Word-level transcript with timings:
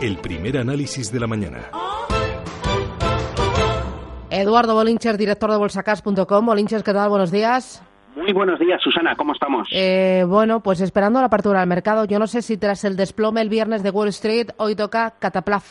El 0.00 0.16
primer 0.18 0.56
análisis 0.58 1.12
de 1.12 1.18
la 1.20 1.26
mañana. 1.26 1.58
Eduardo 4.30 4.74
Bolinches, 4.74 5.18
director 5.18 5.50
de 5.50 5.56
bolsacas.com. 5.56 6.46
Bolinches, 6.46 6.82
¿qué 6.84 6.92
tal? 6.92 7.08
Buenos 7.08 7.32
días. 7.32 7.82
Muy 8.16 8.32
buenos 8.32 8.58
días, 8.60 8.80
Susana, 8.82 9.14
¿cómo 9.16 9.32
estamos? 9.32 9.68
Eh, 9.72 10.24
bueno, 10.26 10.60
pues 10.62 10.80
esperando 10.80 11.20
la 11.20 11.26
apertura 11.26 11.60
del 11.60 11.68
mercado. 11.68 12.04
Yo 12.04 12.18
no 12.18 12.26
sé 12.26 12.42
si 12.42 12.56
tras 12.56 12.84
el 12.84 12.96
desplome 12.96 13.40
el 13.42 13.48
viernes 13.48 13.82
de 13.82 13.90
Wall 13.90 14.08
Street, 14.08 14.48
hoy 14.58 14.74
toca 14.76 15.14
cataplaf. 15.18 15.64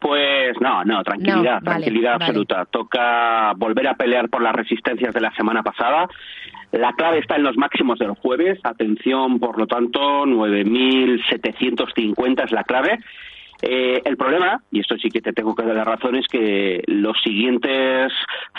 Pues 0.00 0.56
no, 0.60 0.84
no, 0.84 1.02
tranquilidad, 1.02 1.60
No, 1.60 1.70
tranquilidad 1.70 2.12
vale. 2.12 2.24
absoluta. 2.24 2.64
Toca 2.66 3.52
volver 3.56 3.88
a 3.88 3.94
pelear 3.94 4.28
por 4.30 4.42
las 4.42 4.54
resistencias 4.54 5.12
de 5.12 5.20
la 5.20 5.32
semana 5.34 5.62
pasada. 5.62 6.08
La 6.72 6.92
clave 6.94 7.18
está 7.18 7.36
en 7.36 7.42
los 7.42 7.56
máximos 7.56 7.98
del 7.98 8.12
jueves. 8.14 8.58
Atención, 8.64 9.38
por 9.38 9.58
lo 9.58 9.66
tanto, 9.66 10.24
9.750 10.24 12.44
es 12.44 12.52
la 12.52 12.64
clave. 12.64 12.98
Eh, 13.62 14.00
el 14.04 14.16
problema, 14.16 14.62
y 14.70 14.80
esto 14.80 14.96
sí 14.96 15.10
que 15.10 15.20
te 15.20 15.32
tengo 15.32 15.54
que 15.54 15.64
dar 15.64 15.76
la 15.76 15.84
razón, 15.84 16.16
es 16.16 16.26
que 16.28 16.82
los 16.86 17.20
siguientes 17.22 18.12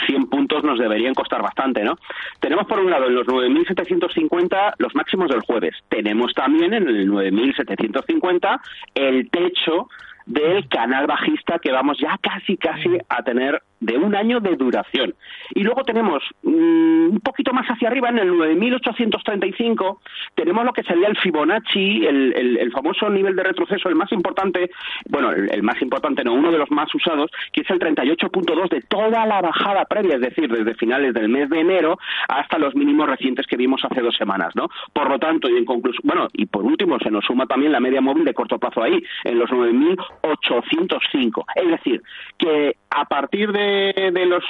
100 0.05 0.27
puntos 0.30 0.63
nos 0.63 0.80
deberían 0.80 1.13
costar 1.13 1.41
bastante, 1.41 1.83
¿no? 1.83 1.97
Tenemos 2.39 2.67
por 2.67 2.80
un 2.80 2.91
lado 2.91 3.07
en 3.07 3.16
los 3.16 3.27
9.750 3.27 4.73
los 4.77 4.95
máximos 4.95 5.29
del 5.29 5.41
jueves. 5.41 5.75
Tenemos 5.89 6.33
también 6.33 6.73
en 6.73 6.88
el 6.88 7.09
9.750 7.09 8.59
el 8.95 9.29
techo 9.29 9.88
del 10.25 10.67
canal 10.67 11.07
bajista 11.07 11.59
que 11.59 11.72
vamos 11.72 11.97
ya 11.99 12.17
casi 12.22 12.57
casi 12.57 12.89
a 13.09 13.23
tener 13.23 13.61
de 13.82 13.98
un 13.98 14.16
año 14.16 14.40
de 14.40 14.56
duración. 14.56 15.14
Y 15.54 15.64
luego 15.64 15.84
tenemos 15.84 16.24
mm, 16.44 17.10
un 17.12 17.20
poquito 17.22 17.52
más 17.52 17.68
hacia 17.68 17.90
arriba, 17.90 18.10
en 18.10 18.20
el 18.20 18.32
9.835, 18.32 19.98
tenemos 20.36 20.64
lo 20.64 20.72
que 20.72 20.84
sería 20.84 21.08
el 21.08 21.18
Fibonacci, 21.18 22.06
el, 22.06 22.34
el- 22.38 22.72
famoso 22.72 23.09
nivel 23.09 23.36
de 23.36 23.44
retroceso, 23.44 23.90
el 23.90 23.96
más 23.96 24.12
importante, 24.14 24.70
bueno, 25.09 25.32
el, 25.32 25.52
el 25.54 25.62
más 25.64 25.82
importante 25.82 26.24
no, 26.24 26.34
uno 26.34 26.52
de 26.52 26.58
los 26.58 26.72
más 26.72 26.94
usados, 26.96 27.30
que 27.52 27.62
es 27.62 27.70
el 27.70 27.80
38.2 27.80 28.70
de 28.70 28.82
toda 28.82 29.26
la 29.26 29.42
bajada 29.42 29.84
previa, 29.86 30.16
es 30.16 30.22
decir, 30.22 30.50
desde 30.50 30.74
finales 30.76 31.14
del 31.14 31.28
mes 31.28 31.50
de 31.50 31.59
enero 31.59 31.98
hasta 32.30 32.58
los 32.58 32.74
mínimos 32.76 33.09
recientes 33.09 33.46
que 33.48 33.58
vimos 33.58 33.84
hace 33.84 34.02
dos 34.02 34.16
semanas, 34.16 34.56
¿no? 34.56 34.70
Por 34.94 35.09
lo 35.09 35.20
tanto, 35.20 35.50
y 35.50 35.58
en 35.58 35.66
conclusión, 35.66 36.02
bueno, 36.06 36.28
y 36.34 36.46
por 36.46 36.64
último, 36.64 36.98
se 37.00 37.12
nos 37.12 37.26
suma 37.26 37.46
también 37.46 37.72
la 37.74 37.80
media 37.82 38.00
móvil 38.00 38.24
de 38.26 38.34
corto 38.34 38.58
plazo 38.58 38.84
ahí, 38.84 39.04
en 39.26 39.40
los 39.40 39.50
9.805. 39.50 41.44
Es 41.56 41.68
decir, 41.72 42.02
que 42.38 42.76
a 42.92 43.06
partir 43.06 43.52
de, 43.52 44.11
de 44.14 44.25
los 44.25 44.44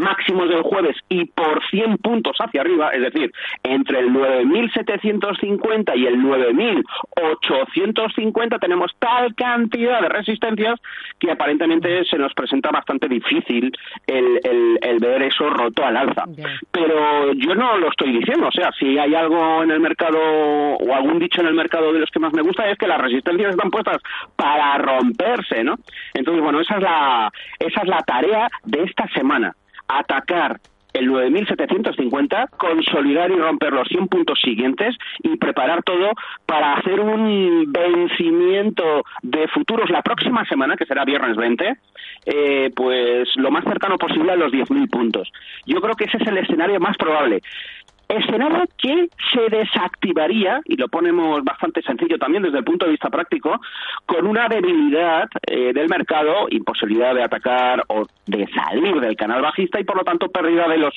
máximos 0.00 0.48
del 0.48 0.62
jueves 0.62 0.96
y 1.08 1.26
por 1.26 1.62
100 1.70 1.98
puntos 1.98 2.36
hacia 2.40 2.62
arriba, 2.62 2.90
es 2.90 3.02
decir, 3.02 3.30
entre 3.62 4.00
el 4.00 4.10
9.750 4.10 5.96
y 5.96 6.06
el 6.06 6.16
9.850 7.16 8.58
tenemos 8.60 8.92
tal 8.98 9.34
cantidad 9.34 10.00
de 10.00 10.08
resistencias 10.08 10.80
que 11.18 11.30
aparentemente 11.30 12.04
se 12.04 12.18
nos 12.18 12.32
presenta 12.34 12.70
bastante 12.70 13.08
difícil 13.08 13.72
el, 14.06 14.40
el- 14.44 14.78
el 14.82 14.98
ver 14.98 15.22
eso 15.22 15.48
roto 15.50 15.84
al 15.84 15.96
alza. 15.96 16.24
Pero 16.70 17.32
yo 17.34 17.54
no 17.54 17.76
lo 17.78 17.88
estoy 17.90 18.12
diciendo, 18.18 18.48
o 18.48 18.52
sea, 18.52 18.70
si 18.78 18.98
hay 18.98 19.14
algo 19.14 19.62
en 19.62 19.70
el 19.70 19.80
mercado 19.80 20.18
o 20.18 20.94
algún 20.94 21.18
dicho 21.18 21.40
en 21.40 21.48
el 21.48 21.54
mercado 21.54 21.92
de 21.92 22.00
los 22.00 22.10
que 22.10 22.18
más 22.20 22.32
me 22.32 22.42
gusta 22.42 22.68
es 22.70 22.78
que 22.78 22.86
las 22.86 23.00
resistencias 23.00 23.50
están 23.50 23.70
puestas 23.70 23.98
para 24.36 24.78
romperse, 24.78 25.62
¿no? 25.64 25.76
Entonces, 26.14 26.42
bueno, 26.42 26.60
esa 26.60 26.76
es 26.76 26.82
la, 26.82 27.32
esa 27.58 27.80
es 27.82 27.88
la 27.88 28.02
tarea 28.02 28.48
de 28.64 28.82
esta 28.84 29.06
semana 29.08 29.54
atacar 29.98 30.60
el 30.92 31.08
9.750, 31.10 32.50
consolidar 32.56 33.30
y 33.30 33.36
romper 33.36 33.72
los 33.72 33.88
100 33.88 34.08
puntos 34.08 34.40
siguientes 34.40 34.96
y 35.22 35.36
preparar 35.36 35.82
todo 35.82 36.12
para 36.46 36.74
hacer 36.74 37.00
un 37.00 37.70
vencimiento 37.70 39.02
de 39.22 39.46
futuros 39.48 39.90
la 39.90 40.02
próxima 40.02 40.44
semana, 40.46 40.76
que 40.76 40.86
será 40.86 41.04
viernes 41.04 41.36
20, 41.36 41.76
eh, 42.26 42.70
pues 42.74 43.28
lo 43.36 43.50
más 43.50 43.64
cercano 43.64 43.98
posible 43.98 44.32
a 44.32 44.36
los 44.36 44.52
10.000 44.52 44.90
puntos. 44.90 45.30
Yo 45.66 45.80
creo 45.80 45.94
que 45.94 46.04
ese 46.04 46.18
es 46.18 46.26
el 46.26 46.38
escenario 46.38 46.80
más 46.80 46.96
probable. 46.96 47.40
Escenario 48.10 48.64
que 48.76 49.08
se 49.32 49.48
desactivaría, 49.48 50.60
y 50.64 50.76
lo 50.76 50.88
ponemos 50.88 51.42
bastante 51.44 51.82
sencillo 51.82 52.18
también 52.18 52.42
desde 52.42 52.58
el 52.58 52.64
punto 52.64 52.84
de 52.84 52.92
vista 52.92 53.08
práctico, 53.08 53.60
con 54.06 54.26
una 54.26 54.48
debilidad 54.48 55.28
eh, 55.46 55.72
del 55.72 55.88
mercado, 55.88 56.46
imposibilidad 56.50 57.14
de 57.14 57.22
atacar 57.22 57.84
o 57.88 58.06
de 58.26 58.48
salir 58.48 59.00
del 59.00 59.16
canal 59.16 59.42
bajista 59.42 59.80
y 59.80 59.84
por 59.84 59.96
lo 59.96 60.04
tanto 60.04 60.28
pérdida 60.28 60.68
de 60.68 60.78
los 60.78 60.94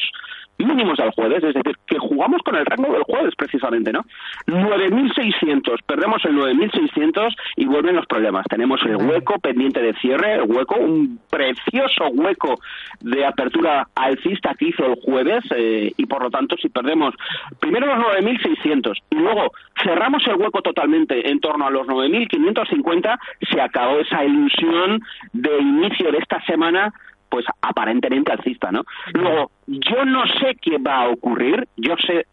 mínimos 0.57 0.97
del 0.97 1.11
jueves, 1.11 1.43
es 1.43 1.53
decir, 1.53 1.77
que 1.85 1.97
jugamos 1.99 2.41
con 2.43 2.55
el 2.55 2.65
rango 2.65 2.93
del 2.93 3.03
jueves 3.03 3.33
precisamente, 3.35 3.91
¿no? 3.91 4.05
9.600, 4.47 5.79
perdemos 5.85 6.23
el 6.25 6.35
9.600 6.35 7.35
y 7.57 7.65
vuelven 7.65 7.95
los 7.95 8.05
problemas. 8.05 8.45
Tenemos 8.49 8.81
el 8.85 8.97
hueco 8.97 9.39
pendiente 9.39 9.81
de 9.81 9.93
cierre, 9.95 10.35
el 10.35 10.43
hueco, 10.43 10.75
un 10.75 11.19
precioso 11.29 12.07
hueco 12.13 12.59
de 13.01 13.25
apertura 13.25 13.87
alcista 13.95 14.53
que 14.55 14.69
hizo 14.69 14.85
el 14.85 14.95
jueves 15.01 15.43
eh, 15.55 15.91
y 15.97 16.05
por 16.05 16.23
lo 16.23 16.29
tanto 16.29 16.55
si 16.57 16.69
perdemos 16.69 17.13
primero 17.59 17.87
los 17.87 17.97
9.600 17.97 18.97
y 19.09 19.15
luego 19.15 19.51
cerramos 19.83 20.25
el 20.27 20.35
hueco 20.35 20.61
totalmente 20.61 21.29
en 21.29 21.39
torno 21.39 21.67
a 21.67 21.71
los 21.71 21.87
9.550, 21.87 23.19
se 23.51 23.61
acabó 23.61 23.99
esa 23.99 24.23
ilusión 24.23 25.01
de 25.33 25.57
inicio 25.59 26.11
de 26.11 26.19
esta 26.19 26.41
semana 26.45 26.93
pues 27.33 27.47
aparentemente 27.63 28.31
alcista, 28.31 28.71
¿no? 28.71 28.83
Luego, 29.11 29.49
yo 29.65 30.05
no 30.05 30.23
sé 30.39 30.55
qué 30.61 30.77
va 30.77 31.01
a 31.01 31.09
ocurrir, 31.09 31.67
yo 31.77 31.95
sé 31.97 32.27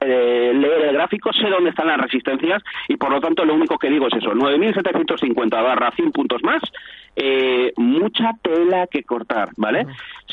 eh, 0.00 0.52
leer 0.52 0.86
el 0.86 0.94
gráfico, 0.94 1.32
sé 1.32 1.48
dónde 1.48 1.70
están 1.70 1.86
las 1.86 2.00
resistencias 2.00 2.60
y 2.88 2.96
por 2.96 3.12
lo 3.12 3.20
tanto 3.20 3.44
lo 3.44 3.54
único 3.54 3.78
que 3.78 3.88
digo 3.88 4.08
es 4.08 4.14
eso, 4.14 4.32
9.750 4.32 5.50
barra 5.50 5.92
100 5.92 6.10
puntos 6.10 6.42
más, 6.42 6.60
eh, 7.16 7.72
mucha 7.76 8.30
tela 8.42 8.86
que 8.86 9.02
cortar, 9.04 9.50
¿vale? 9.56 9.86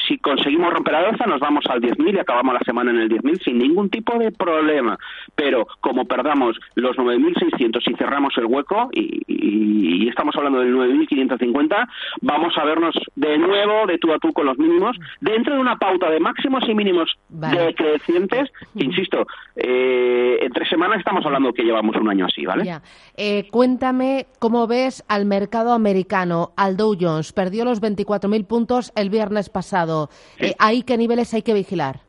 Si 0.07 0.17
conseguimos 0.19 0.73
romper 0.73 0.93
la 0.93 0.99
alza 1.09 1.25
nos 1.25 1.39
vamos 1.39 1.65
al 1.69 1.81
10.000 1.81 2.15
y 2.15 2.19
acabamos 2.19 2.53
la 2.53 2.59
semana 2.61 2.91
en 2.91 2.97
el 2.99 3.09
10.000 3.09 3.43
sin 3.43 3.57
ningún 3.57 3.89
tipo 3.89 4.17
de 4.17 4.31
problema, 4.31 4.97
pero 5.35 5.67
como 5.81 6.05
perdamos 6.05 6.57
los 6.75 6.95
9.600 6.97 7.81
y 7.91 7.95
cerramos 7.95 8.33
el 8.37 8.45
hueco 8.45 8.89
y, 8.93 9.21
y- 9.27 10.03
y 10.05 10.09
estamos 10.09 10.35
hablando 10.35 10.59
del 10.59 10.73
9.550, 10.73 11.87
vamos 12.21 12.53
a 12.57 12.63
vernos 12.63 12.95
de 13.15 13.37
nuevo 13.37 13.85
de 13.87 13.97
tú 13.97 14.13
a 14.13 14.19
tú 14.19 14.31
con 14.31 14.45
los 14.45 14.57
mínimos 14.57 14.95
dentro 15.19 15.55
de 15.55 15.59
una 15.59 15.75
pauta 15.77 16.09
de 16.09 16.19
máximos 16.19 16.63
y 16.69 16.73
mínimos 16.73 17.09
Vale. 17.29 17.67
decrecientes, 17.67 18.49
que, 18.77 18.85
insisto, 18.85 19.25
eh, 19.55 20.37
en 20.41 20.51
tres 20.53 20.69
semanas 20.69 20.99
estamos 20.99 21.25
hablando 21.25 21.51
que 21.53 21.63
llevamos 21.63 21.95
un 21.97 22.09
año 22.09 22.25
así, 22.25 22.45
¿vale? 22.45 22.63
Ya. 22.65 22.81
Eh, 23.17 23.47
cuéntame 23.51 24.27
cómo 24.39 24.67
ves 24.67 25.03
al 25.07 25.25
mercado 25.25 25.73
americano, 25.73 26.51
al 26.67 26.77
Dow 26.77 26.95
Jones. 26.99 27.33
Perdió 27.33 27.65
los 27.65 27.81
24.000 27.81 28.45
puntos 28.45 28.91
el 28.95 29.09
viernes 29.09 29.49
pasado. 29.49 30.09
Eh, 30.37 30.53
¿Ahí 30.59 30.83
qué 30.83 30.97
niveles 30.97 31.33
hay 31.33 31.41
que 31.41 31.53
vigilar? 31.53 32.01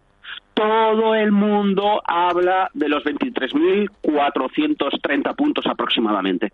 todo 0.58 1.14
el 1.14 1.30
mundo 1.30 2.02
habla 2.04 2.68
de 2.74 2.88
los 2.88 3.04
23.430 3.04 5.36
puntos 5.36 5.64
aproximadamente. 5.68 6.52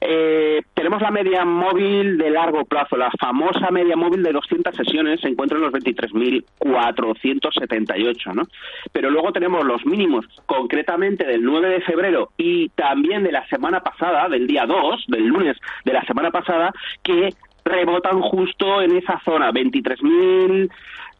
Eh, 0.00 0.62
tenemos 0.78 1.02
la 1.02 1.10
media 1.10 1.44
móvil 1.44 2.16
de 2.18 2.30
largo 2.30 2.64
plazo, 2.64 2.96
la 2.96 3.10
famosa 3.18 3.72
media 3.72 3.96
móvil 3.96 4.22
de 4.22 4.30
200 4.30 4.76
sesiones 4.76 5.20
se 5.20 5.26
encuentra 5.26 5.58
en 5.58 5.64
los 5.64 5.72
23.478, 5.72 8.32
¿no? 8.32 8.44
Pero 8.92 9.10
luego 9.10 9.32
tenemos 9.32 9.64
los 9.64 9.84
mínimos, 9.84 10.24
concretamente 10.46 11.26
del 11.26 11.42
9 11.42 11.68
de 11.68 11.80
febrero 11.80 12.30
y 12.36 12.68
también 12.68 13.24
de 13.24 13.32
la 13.32 13.44
semana 13.48 13.80
pasada, 13.80 14.28
del 14.28 14.46
día 14.46 14.66
2, 14.66 15.06
del 15.08 15.26
lunes 15.26 15.56
de 15.84 15.94
la 15.94 16.04
semana 16.04 16.30
pasada, 16.30 16.72
que 17.02 17.34
rebotan 17.64 18.20
justo 18.20 18.80
en 18.80 18.98
esa 18.98 19.20
zona, 19.24 19.50
23.000 19.50 20.70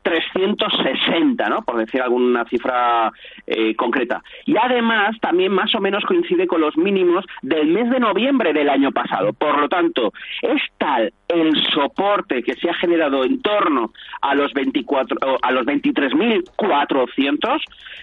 360, 0.09 1.49
¿no? 1.49 1.63
Por 1.63 1.77
decir 1.77 2.01
alguna 2.01 2.45
cifra 2.47 3.13
eh, 3.47 3.75
concreta. 3.75 4.23
Y 4.47 4.57
además 4.57 5.17
también 5.21 5.53
más 5.53 5.75
o 5.75 5.81
menos 5.81 6.05
coincide 6.05 6.47
con 6.47 6.61
los 6.61 6.77
mínimos 6.77 7.27
del 7.43 7.69
mes 7.69 7.91
de 7.91 8.01
noviembre 8.01 8.53
del 8.53 8.71
año 8.71 8.91
pasado. 8.91 9.33
Por 9.35 9.59
lo 9.59 9.69
tanto, 9.69 10.13
es 10.43 10.63
tal 10.79 11.13
el 11.29 11.53
soporte 11.75 12.43
que 12.43 12.55
se 12.55 12.71
ha 12.71 12.75
generado 12.75 13.23
en 13.25 13.43
torno 13.43 13.93
a 14.23 14.35
los 14.35 14.53
24 14.55 15.19
a 15.43 15.53
los 15.53 15.67
23.400 15.67 17.61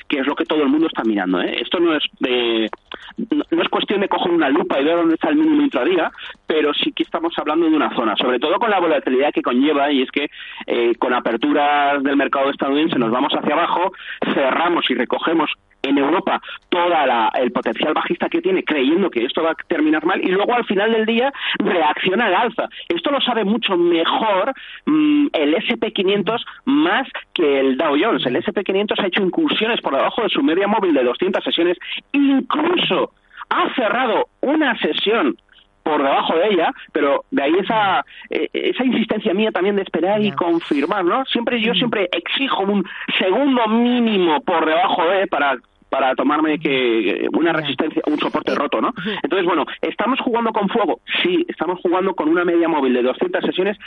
que 0.08 0.20
es 0.20 0.28
lo 0.28 0.36
que 0.36 0.46
todo 0.46 0.62
el 0.62 0.70
mundo 0.70 0.86
está 0.88 1.04
mirando 1.04 1.42
¿eh? 1.42 1.58
esto 1.60 1.80
no 1.80 1.96
es 1.96 2.04
de 2.20 2.70
no 3.18 3.62
es 3.64 3.70
cuestión 3.70 4.02
de 4.02 4.10
coger 4.10 4.32
una 4.32 4.50
lupa 4.50 4.80
y 4.80 4.84
ver 4.84 4.98
dónde 4.98 5.16
está 5.16 5.30
el 5.30 5.38
mínimo 5.38 5.64
intradía 5.64 6.12
pero 6.46 6.72
sí 6.76 6.92
que 6.92 7.02
estamos 7.02 7.34
hablando 7.38 7.68
de 7.68 7.76
una 7.76 7.96
zona 7.96 8.16
sobre 8.16 8.38
todo 8.38 8.60
con 8.60 8.70
la 8.70 8.80
volatilidad 8.80 9.32
que 9.34 9.42
conlleva 9.42 9.92
y 9.92 10.04
es 10.04 10.12
que 10.12 10.30
eh, 10.68 10.94
con 11.00 11.14
aperturas 11.14 11.95
del 12.04 12.18
mercado 12.18 12.50
estadounidense 12.50 13.00
nos 13.00 13.12
vamos 13.12 13.34
hacia 13.34 13.54
abajo 13.54 13.92
cerramos 14.34 14.90
y 14.90 14.96
recogemos 14.96 15.52
en 15.86 15.98
Europa 15.98 16.42
toda 16.70 17.30
el 17.36 17.52
potencial 17.52 17.94
bajista 17.94 18.30
que 18.30 18.42
tiene 18.42 18.64
creyendo 18.64 19.10
que 19.10 19.24
esto 19.24 19.44
va 19.44 19.52
a 19.52 19.56
terminar 19.68 20.06
mal 20.06 20.22
y 20.24 20.32
luego 20.32 20.54
al 20.54 20.66
final 20.66 20.92
del 20.92 21.06
día 21.06 21.32
reacciona 21.60 22.26
al 22.26 22.36
alza. 22.36 22.68
Esto 22.90 23.12
lo 23.12 23.22
sabe 23.22 23.46
mucho 23.46 23.78
mejor 23.78 24.54
mm, 24.86 25.28
el 25.34 25.56
SP500 25.56 26.44
más 26.66 27.08
que 27.34 27.60
el 27.60 27.78
Dow 27.78 27.96
Jones. 28.00 28.26
El 28.26 28.36
SP500 28.38 29.00
ha 29.00 29.08
hecho 29.08 29.22
incursiones 29.22 29.82
por 29.82 29.96
debajo 29.96 30.24
de 30.24 30.30
su 30.30 30.42
media 30.42 30.68
móvil 30.68 30.94
de 30.94 31.04
200 31.04 31.44
sesiones, 31.44 31.78
incluso 32.12 33.12
ha 33.50 33.74
cerrado 33.76 34.28
una 34.42 34.78
sesión 34.80 35.38
por 35.86 36.02
debajo 36.02 36.36
de 36.36 36.48
ella, 36.48 36.74
pero 36.92 37.26
de 37.30 37.44
ahí 37.44 37.54
esa 37.62 38.04
eh, 38.32 38.50
esa 38.52 38.84
insistencia 38.84 39.36
mía 39.36 39.52
también 39.52 39.76
de 39.76 39.84
esperar 39.84 40.20
y 40.20 40.32
confirmar, 40.32 41.06
¿no? 41.06 41.24
Siempre 41.26 41.62
yo 41.62 41.76
siempre 41.76 42.10
exijo 42.12 42.64
un 42.64 42.84
segundo 43.20 43.68
mínimo 43.68 44.42
por 44.42 44.66
debajo 44.66 45.06
de 45.06 45.28
para 45.28 45.58
para 45.88 46.16
tomarme 46.16 46.60
que 46.60 47.28
una 47.34 47.54
resistencia, 47.54 48.02
un 48.08 48.18
soporte 48.18 48.56
roto, 48.56 48.82
¿no? 48.82 48.94
Entonces, 49.22 49.46
bueno, 49.46 49.66
¿estamos 49.80 50.20
jugando 50.20 50.52
con 50.52 50.68
fuego? 50.70 51.00
Sí, 51.22 51.46
estamos 51.48 51.80
jugando 51.82 52.16
con 52.16 52.30
una 52.30 52.44
media 52.44 52.68
móvil 52.68 52.94
de 52.96 53.04
200 53.04 53.46
sesiones 53.46 53.78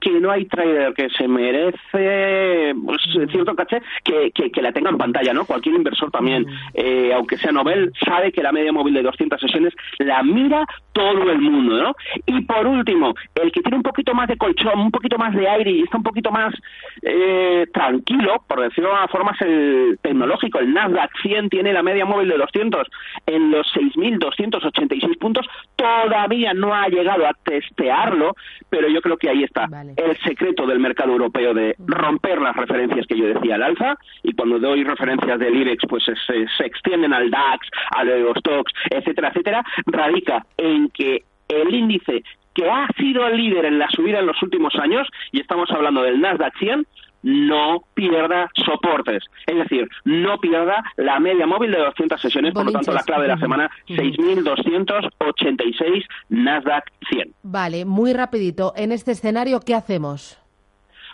que 0.00 0.20
no 0.20 0.30
hay 0.30 0.44
trader 0.46 0.94
que 0.94 1.08
se 1.10 1.26
merece 1.26 2.74
pues, 2.84 3.00
cierto 3.30 3.54
caché 3.54 3.82
que, 4.04 4.30
que, 4.30 4.62
la 4.62 4.72
tenga 4.72 4.90
en 4.90 4.98
pantalla, 4.98 5.32
¿no? 5.32 5.44
Cualquier 5.44 5.74
inversor 5.74 6.10
también, 6.10 6.42
mm. 6.42 6.70
eh, 6.74 7.12
aunque 7.14 7.36
sea 7.36 7.52
novel, 7.52 7.92
sabe 8.04 8.32
que 8.32 8.42
la 8.42 8.52
media 8.52 8.72
móvil 8.72 8.94
de 8.94 9.02
200 9.02 9.40
sesiones 9.40 9.74
la 9.98 10.22
mira 10.22 10.64
todo 10.92 11.30
el 11.30 11.40
mundo, 11.40 11.82
¿no? 11.82 11.94
Y 12.26 12.42
por 12.42 12.66
último, 12.66 13.14
el 13.34 13.52
que 13.52 13.60
tiene 13.60 13.76
un 13.76 13.82
poquito 13.82 14.14
más 14.14 14.28
de 14.28 14.36
colchón, 14.36 14.78
un 14.78 14.90
poquito 14.90 15.18
más 15.18 15.34
de 15.34 15.48
aire 15.48 15.70
y 15.70 15.82
está 15.82 15.96
un 15.96 16.02
poquito 16.02 16.30
más 16.30 16.54
eh, 17.02 17.66
tranquilo, 17.72 18.44
por 18.46 18.60
decirlo 18.60 18.90
de 18.90 18.96
alguna 18.96 19.08
forma, 19.08 19.32
es 19.32 19.40
el 19.42 19.98
tecnológico. 20.02 20.58
El 20.58 20.72
Nasdaq 20.72 21.10
100 21.22 21.48
tiene 21.50 21.72
la 21.72 21.82
media 21.82 22.04
móvil 22.04 22.28
de 22.28 22.38
200 22.38 22.86
en 23.26 23.50
los 23.50 23.66
6.286 23.74 25.18
puntos. 25.18 25.46
Todavía 25.76 26.54
no 26.54 26.74
ha 26.74 26.88
llegado 26.88 27.26
a 27.26 27.32
testearlo, 27.44 28.34
pero 28.70 28.88
yo 28.88 29.00
creo 29.00 29.16
que 29.16 29.30
ahí 29.30 29.44
está 29.44 29.66
el 29.96 30.16
secreto 30.18 30.66
del 30.66 30.80
mercado 30.80 31.12
europeo 31.12 31.54
de 31.54 31.74
romper 31.78 32.40
las 32.40 32.56
referencias 32.56 33.06
que 33.06 33.18
yo 33.18 33.26
decía 33.26 33.56
al 33.56 33.62
alza. 33.62 33.96
Y 34.22 34.32
cuando 34.32 34.58
doy 34.58 34.84
referencias 34.84 35.38
del 35.38 35.56
IBEX, 35.56 35.84
pues 35.88 36.04
se, 36.04 36.14
se 36.56 36.66
extienden 36.66 37.12
al 37.12 37.30
DAX, 37.30 37.68
al 37.90 38.08
Eurostox, 38.08 38.72
etcétera, 38.90 39.28
etcétera, 39.28 39.64
radica 39.86 40.44
en 40.56 40.88
que 40.90 41.24
el 41.48 41.74
índice 41.74 42.22
que 42.56 42.70
ha 42.70 42.88
sido 42.96 43.26
el 43.26 43.36
líder 43.36 43.66
en 43.66 43.78
la 43.78 43.88
subida 43.90 44.18
en 44.18 44.26
los 44.26 44.42
últimos 44.42 44.74
años, 44.76 45.06
y 45.30 45.40
estamos 45.40 45.70
hablando 45.70 46.02
del 46.02 46.20
Nasdaq 46.20 46.56
100, 46.58 46.86
no 47.22 47.82
pierda 47.94 48.50
soportes. 48.64 49.22
Es 49.46 49.56
decir, 49.56 49.88
no 50.04 50.38
pierda 50.38 50.84
la 50.96 51.18
media 51.18 51.46
móvil 51.46 51.72
de 51.72 51.78
200 51.78 52.20
sesiones. 52.20 52.52
Por 52.54 52.66
lo 52.66 52.72
tanto, 52.72 52.92
la 52.92 53.02
clave 53.02 53.22
de 53.22 53.28
la 53.28 53.38
semana, 53.38 53.70
6.286 53.88 56.04
Nasdaq 56.28 56.92
100. 57.08 57.32
Vale, 57.42 57.84
muy 57.84 58.12
rapidito. 58.12 58.72
En 58.76 58.92
este 58.92 59.10
escenario, 59.12 59.60
¿qué 59.60 59.74
hacemos? 59.74 60.38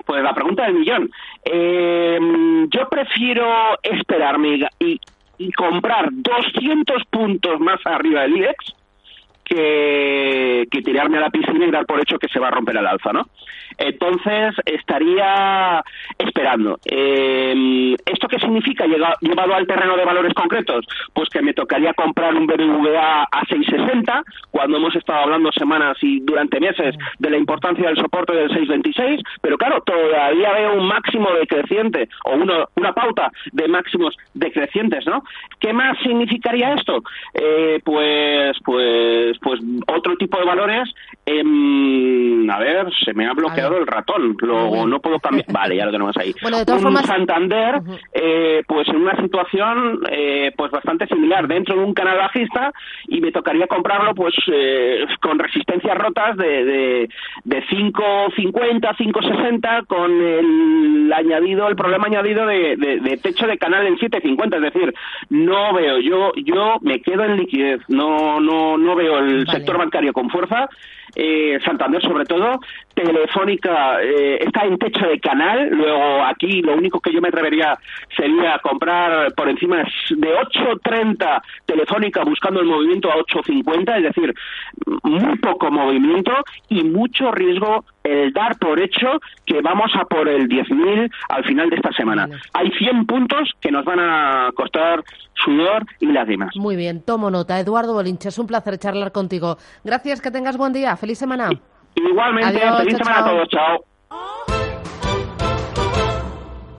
Pues 0.05 0.21
la 0.23 0.35
pregunta 0.35 0.65
del 0.65 0.75
millón. 0.75 1.11
Eh, 1.45 2.19
yo 2.69 2.89
prefiero 2.89 3.47
esperarme 3.83 4.69
y, 4.81 5.01
y 5.39 5.53
comprar 5.53 6.09
200 6.11 7.05
puntos 7.11 7.61
más 7.61 7.81
arriba 7.85 8.23
del 8.23 8.37
IBEX 8.37 8.75
que, 9.53 10.83
tirarme 10.83 11.19
a 11.19 11.23
la 11.23 11.31
piscina 11.31 11.67
y 11.67 11.71
dar 11.71 11.87
por 11.87 12.01
hecho 12.01 12.19
que 12.19 12.29
se 12.29 12.41
va 12.41 12.49
a 12.49 12.51
romper 12.51 12.77
el 12.77 12.87
alza, 12.87 13.13
¿no? 13.13 13.27
Entonces 13.79 14.55
estaría 14.67 15.83
esperando. 16.19 16.79
Eh, 16.85 17.95
¿Esto 18.05 18.29
qué 18.29 18.39
significa 18.39 18.85
llevado 18.87 19.55
al 19.55 19.67
terreno 19.67 19.97
de 19.97 20.05
valores 20.05 20.35
concretos? 20.35 20.85
Pues 21.15 21.29
que 21.29 21.41
me 21.41 21.55
tocaría 21.55 21.95
comprar 21.95 22.35
un 22.35 22.47
BBVA 22.47 23.23
a 23.23 23.45
660 23.49 24.23
cuando 24.51 24.77
hemos 24.77 24.95
estado 24.97 25.21
hablando 25.21 25.53
semanas 25.53 25.97
y 26.03 26.21
durante 26.21 26.61
meses 26.61 26.95
de 27.19 27.31
la 27.31 27.39
importancia 27.39 27.87
del 27.87 27.97
soporte 27.97 28.35
del 28.35 28.49
626, 28.49 29.21
pero 29.41 29.57
claro, 29.57 29.83
todavía 29.83 30.53
veo 30.53 30.75
un 30.75 30.87
máximo 30.87 31.31
decreciente 31.33 32.09
o 32.25 32.35
una 32.35 32.93
pauta 32.93 33.31
de 33.53 33.69
máximos 33.69 34.17
decrecientes, 34.35 35.07
¿no? 35.07 35.23
¿Qué 35.61 35.73
más 35.73 35.97
significaría 36.03 36.75
esto? 36.75 37.03
Eh, 37.35 37.81
pues, 37.85 38.57
pues 38.65 39.39
pues 39.43 39.61
otro 39.89 40.17
tipo 40.17 40.39
de 40.39 40.45
valores, 40.45 40.89
em, 41.27 42.12
a 42.53 42.59
ver, 42.59 42.87
se 43.05 43.13
me 43.13 43.27
ha 43.27 43.33
bloqueado 43.33 43.77
el 43.79 43.87
ratón, 43.87 44.37
lo, 44.41 44.87
no 44.87 45.01
puedo 45.01 45.19
cambiar, 45.19 45.47
vale, 45.53 45.77
ya 45.77 45.87
lo 45.87 45.93
tenemos 45.93 46.17
ahí. 46.17 46.35
un 46.43 46.97
Santander, 47.03 47.81
eh, 48.13 48.63
pues 48.67 48.89
en 48.89 48.97
una 48.97 49.17
situación 49.21 50.01
eh, 50.11 50.53
pues 50.57 50.71
bastante 50.71 51.07
similar, 51.07 51.47
dentro 51.47 51.77
de 51.77 51.85
un 51.85 51.95
canal 51.95 52.19
bajista 52.19 52.73
y 53.09 53.21
me 53.21 53.33
tocaría 53.33 53.67
comprarlo 53.67 54.15
pues 54.15 54.35
eh, 54.53 55.05
con 55.21 55.39
resistencias 55.39 55.99
rotas 55.99 56.37
de, 56.37 56.65
de, 56.65 57.09
de 57.45 57.63
5.50, 57.67 58.97
5.60 58.97 59.87
con 59.87 60.11
el 60.11 61.13
añadido, 61.13 61.69
el 61.69 61.77
problema 61.77 62.07
añadido 62.07 62.47
de, 62.47 62.77
de, 62.77 63.17
techo 63.19 63.47
de 63.47 63.59
canal 63.59 63.87
en 63.87 63.97
7.50, 63.97 64.57
es 64.57 64.73
decir, 64.73 64.95
no 65.31 65.75
veo, 65.75 65.99
yo 65.99 66.33
yo 66.37 66.77
me 66.81 67.01
quedo 67.01 67.25
en 67.25 67.37
liquidez, 67.37 67.81
no 67.89 68.41
no 68.41 68.79
no 68.79 68.95
veo 68.95 69.19
el 69.19 69.33
el 69.43 69.49
sector 69.49 69.79
bancario 69.79 70.13
con 70.13 70.31
fuerza, 70.31 70.69
eh, 71.15 71.59
Santander 71.65 72.03
sobre 72.03 72.25
todo, 72.25 72.61
Telefónica 72.95 74.03
eh, 74.03 74.39
está 74.41 74.65
en 74.65 74.79
techo 74.79 75.07
de 75.07 75.19
canal, 75.21 75.71
luego 75.71 76.25
aquí 76.25 76.63
lo 76.63 76.75
único 76.75 77.01
que 77.01 77.13
yo 77.13 77.21
me 77.21 77.29
atrevería 77.29 77.79
sería 78.17 78.59
comprar 78.59 79.33
por 79.35 79.49
encima 79.49 79.79
de 79.79 80.35
8.30 80.35 81.43
Telefónica 81.65 82.25
buscando 82.25 82.61
el 82.61 82.67
movimiento 82.67 83.11
a 83.11 83.17
8.50, 83.17 83.97
es 83.97 84.03
decir, 84.05 84.35
muy 85.03 85.39
poco 85.39 85.71
movimiento 85.71 86.33
y 86.69 86.83
mucho 86.85 87.31
riesgo 87.33 87.85
el 88.05 88.33
dar 88.33 88.59
por 88.59 88.81
hecho 88.81 89.21
que 89.47 89.61
vamos 89.61 89.91
a 89.95 90.05
por 90.05 90.29
el 90.29 90.49
10.000 90.49 91.11
al 91.29 91.45
final 91.45 91.71
de 91.71 91.77
esta 91.77 91.93
semana. 91.93 92.29
Hay 92.53 92.71
100 92.71 93.07
puntos 93.07 93.51
que 93.61 93.71
nos 93.71 93.85
van 93.85 94.01
a 94.01 94.51
costar 94.55 95.03
sudor 95.35 95.87
y 96.01 96.07
lágrimas. 96.07 96.55
Muy 96.57 96.77
bien, 96.77 97.03
tomo 97.03 97.31
nota. 97.31 97.59
Eduardo 97.59 97.95
Bolinche, 97.95 98.29
es 98.29 98.39
un 98.39 98.47
placer 98.47 98.79
charlar 98.79 99.13
contigo. 99.13 99.57
Gracias, 99.85 100.21
que 100.21 100.31
tengas 100.31 100.57
buen 100.57 100.73
día. 100.73 100.97
Feliz 100.97 101.19
semana. 101.19 101.51
Igualmente, 101.95 102.59
feliz 102.59 102.97
semana 102.99 103.19
a 103.21 103.25
todos. 103.25 103.49
Chao. 103.49 104.62